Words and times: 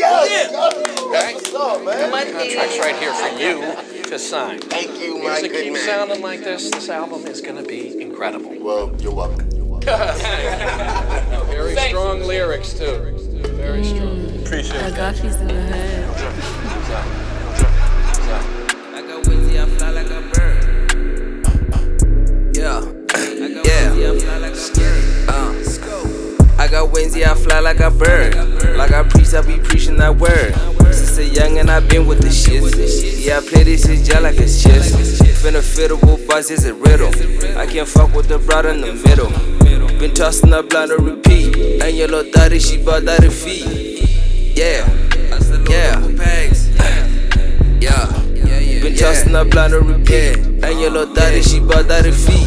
Yes. 0.00 0.48
Okay. 0.50 1.34
What's 1.34 1.54
up, 1.54 1.84
man? 1.84 2.10
Contract's 2.32 2.78
right 2.78 2.96
here 2.96 3.12
for 3.12 3.28
you 3.38 4.02
to 4.04 4.18
sign. 4.18 4.58
Thank 4.60 4.98
you, 4.98 5.18
my 5.18 5.34
Music 5.34 5.52
good 5.52 5.64
keeps 5.64 5.74
man. 5.74 5.86
sounding 5.86 6.22
like 6.22 6.40
this. 6.40 6.70
This 6.70 6.88
album 6.88 7.26
is 7.26 7.40
going 7.42 7.56
to 7.56 7.68
be 7.68 8.00
incredible. 8.00 8.56
Well, 8.60 8.96
you're 9.00 9.14
welcome. 9.14 9.48
Very 9.80 11.76
strong 11.76 12.20
lyrics 12.20 12.72
too. 12.72 13.16
Very 13.56 13.84
strong. 13.84 14.42
Appreciate 14.44 14.82
I 14.82 14.90
got 14.90 15.16
you 15.22 15.30
in 15.30 15.48
the 15.48 15.54
head. 15.54 16.08
I 18.94 19.02
got 19.02 19.24
Wizzy, 19.24 19.60
I 19.60 19.66
fly 19.76 19.90
like 19.90 20.10
a 20.10 20.20
bird. 20.32 20.64
Yeah. 22.56 22.80
yeah. 23.64 23.90
Uh. 25.28 25.60
I 26.58 26.68
got 26.68 26.90
Wednesday, 26.92 27.24
I 27.24 27.34
fly 27.34 27.60
like 27.60 27.80
a 27.80 27.90
bird. 27.90 28.49
I 29.40 29.42
be 29.42 29.56
preaching 29.56 29.96
that 29.96 30.16
word. 30.16 30.54
Since 30.92 31.16
a 31.16 31.24
young 31.24 31.56
and 31.56 31.70
I 31.70 31.80
been 31.80 32.06
with 32.06 32.20
the 32.20 32.30
shit. 32.30 32.60
Yeah, 33.24 33.38
I 33.38 33.40
play 33.40 33.62
this 33.62 33.86
shit 33.86 34.04
just 34.04 34.20
like 34.20 34.36
it's 34.36 34.62
chess. 34.62 34.92
Finna 35.40 35.62
fiddle 35.62 35.96
buzz 36.28 36.50
is 36.50 36.66
a 36.66 36.74
riddle. 36.74 37.08
I 37.56 37.64
can't 37.64 37.88
fuck 37.88 38.14
with 38.14 38.28
the 38.28 38.38
brother 38.38 38.68
in 38.68 38.82
the 38.82 38.92
middle. 38.92 39.30
Been 39.98 40.12
tossing 40.12 40.52
up 40.52 40.68
blind 40.68 40.90
to 40.90 40.98
repeat. 40.98 41.56
And 41.80 41.96
your 41.96 42.08
little 42.08 42.30
daddy, 42.30 42.58
she 42.58 42.84
bought 42.84 43.06
that 43.06 43.24
a 43.24 43.30
feet. 43.30 43.64
Yeah. 44.58 44.86
Yeah. 45.70 46.04
Yeah. 47.80 48.82
Been 48.82 48.94
tossing 48.94 49.34
up 49.34 49.48
blind 49.48 49.72
to 49.72 49.80
repeat. 49.80 50.36
And 50.36 50.80
your 50.80 50.90
little 50.90 51.14
daddy, 51.14 51.40
she 51.40 51.60
bought 51.60 51.88
that 51.88 52.04
a 52.04 52.12
feet. 52.12 52.46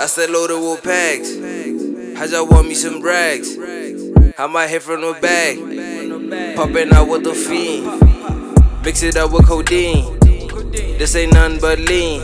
I 0.00 0.06
said 0.06 0.30
loaded 0.30 0.58
with 0.58 0.82
packs. 0.82 1.30
I 2.20 2.26
just 2.26 2.50
want 2.50 2.66
me 2.66 2.74
some 2.74 3.00
rags. 3.00 3.56
I 4.36 4.48
might 4.48 4.66
hit 4.66 4.82
from 4.82 5.00
the 5.00 5.12
bag. 5.22 5.83
Popping 6.30 6.90
out 6.94 7.08
with 7.08 7.24
the 7.24 7.34
fiend. 7.34 7.84
Mix 8.82 9.02
it 9.02 9.16
up 9.16 9.30
with 9.32 9.46
codeine. 9.46 10.18
This 10.98 11.14
ain't 11.16 11.34
nothing 11.34 11.60
but 11.60 11.78
lean. 11.78 12.22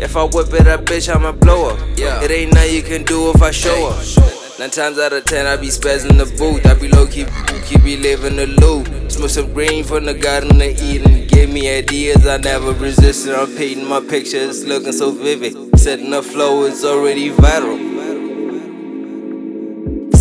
If 0.00 0.16
I 0.16 0.24
whip 0.24 0.52
it 0.54 0.66
up, 0.66 0.86
bitch, 0.86 1.14
I'ma 1.14 1.32
blow 1.32 1.70
up. 1.70 1.78
Yeah. 1.98 2.22
It 2.22 2.30
ain't 2.30 2.54
nothing 2.54 2.74
you 2.74 2.82
can 2.82 3.04
do 3.04 3.30
if 3.30 3.42
I 3.42 3.50
show 3.50 3.88
up. 3.88 4.58
Nine 4.58 4.70
times 4.70 4.98
out 4.98 5.12
of 5.12 5.24
ten, 5.26 5.46
I 5.46 5.56
be 5.56 5.66
spazzing 5.66 6.16
the 6.16 6.24
booth. 6.38 6.64
I 6.64 6.74
be 6.74 6.88
low 6.88 7.06
key, 7.06 7.26
keep 7.66 7.84
be 7.84 7.98
living 7.98 8.36
the 8.36 8.46
loop. 8.46 9.10
Smoke 9.10 9.30
some 9.30 9.52
green 9.52 9.84
from 9.84 10.06
the 10.06 10.14
garden 10.14 10.58
to 10.60 10.70
Eden. 10.82 11.26
Give 11.26 11.50
me 11.50 11.68
ideas, 11.76 12.26
I 12.26 12.38
never 12.38 12.72
resisted. 12.72 13.34
I'm 13.34 13.54
painting 13.54 13.86
my 13.86 14.00
pictures, 14.00 14.64
looking 14.64 14.92
so 14.92 15.10
vivid. 15.10 15.78
Setting 15.78 16.10
the 16.10 16.22
flow, 16.22 16.64
it's 16.64 16.84
already 16.84 17.30
viral. 17.30 17.93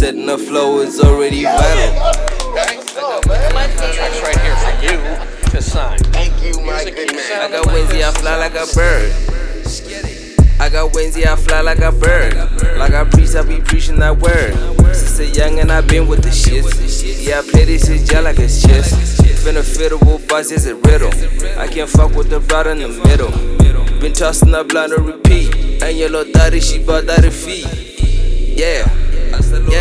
Setting 0.04 0.26
the 0.26 0.38
flow, 0.38 0.82
is 0.82 1.00
already 1.00 1.44
viral. 1.44 1.96
What's 2.52 2.98
up, 2.98 3.26
right 3.26 4.38
here 4.42 4.56
for 4.58 4.84
you 4.84 5.52
to 5.52 5.62
sign. 5.62 5.98
Thank 6.12 6.44
you, 6.44 6.62
my 6.62 6.84
good 6.84 7.16
man. 7.16 7.42
I 7.42 7.50
got 7.50 7.68
Wednesday, 7.68 8.06
I 8.06 8.12
fly 8.12 8.36
like 8.36 8.52
a 8.52 8.66
bird. 8.76 9.14
I 10.60 10.68
got 10.68 10.94
Wednesday, 10.94 11.24
I 11.24 11.38
fly 11.38 11.62
like 11.62 11.80
a 11.80 11.94
bird. 11.94 12.36
Like 12.78 12.92
I 12.92 13.06
preach, 13.06 13.34
I 13.34 13.44
be 13.44 13.62
preaching 13.62 13.98
that 14.00 14.18
word. 14.18 14.54
Since 14.94 15.20
a 15.20 15.28
young 15.28 15.60
and 15.60 15.72
I 15.72 15.80
been 15.80 16.10
with 16.10 16.22
the 16.22 16.32
shits. 16.32 17.26
Yeah, 17.26 17.40
I 17.40 17.50
play 17.50 17.64
this 17.64 17.88
shit 17.88 18.06
just 18.06 18.24
like 18.26 18.40
it's 18.40 18.62
chess. 18.62 19.22
Finna 19.46 19.64
fiddle 19.64 20.20
buzz 20.28 20.52
is 20.52 20.68
a 20.68 20.76
riddle. 20.76 21.14
I 21.58 21.68
can't 21.68 21.90
fuck 21.90 22.14
with 22.14 22.30
the 22.30 22.42
brother 22.42 22.72
in 22.72 22.80
the 22.80 22.90
middle. 22.90 23.32
Been 24.02 24.12
tossing 24.12 24.54
up 24.54 24.68
blind 24.68 24.92
to 24.92 25.02
repeat. 25.02 25.82
And 25.82 25.98
your 25.98 26.10
little 26.10 26.34
daddy, 26.34 26.60
she 26.60 26.84
bought 26.84 27.06
that 27.06 27.24
a 27.24 27.32
feet. 27.32 27.68
Yeah. 28.60 28.84
Yeah. 28.84 29.04
Yeah. 29.70 29.73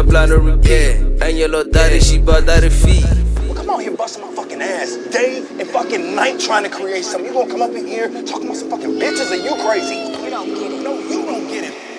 Been 0.00 0.14
tossing 0.14 0.26
up 0.26 0.28
blind 0.28 0.30
to 0.30 0.38
repeat. 0.38 1.22
And 1.22 1.38
your 1.38 1.48
little 1.48 1.70
daddy, 1.70 2.00
she 2.00 2.18
bought 2.18 2.46
that 2.46 2.64
a 2.64 2.70
feet. 2.70 3.04
Well, 3.44 3.54
come 3.54 3.70
out 3.70 3.82
here 3.82 3.94
busting 3.94 4.24
my 4.24 4.32
fucking 4.34 4.62
ass 4.62 4.96
day 5.10 5.38
and 5.58 5.68
fucking 5.68 6.14
night 6.14 6.40
trying 6.40 6.64
to 6.64 6.70
create 6.70 7.04
something. 7.04 7.26
You 7.26 7.34
gonna 7.34 7.50
come 7.50 7.62
up 7.62 7.72
in 7.72 7.86
here 7.86 8.08
talking 8.24 8.46
about 8.46 8.56
some 8.56 8.70
fucking 8.70 8.98
bitches? 8.98 9.30
Are 9.30 9.36
you 9.36 9.54
crazy? 9.62 9.96
You 10.24 10.30
don't 10.30 10.48
get 10.48 10.72
it. 10.72 10.82
No, 10.82 10.98
you 10.98 11.26
don't 11.26 11.48
get 11.48 11.64
it. 11.64 11.89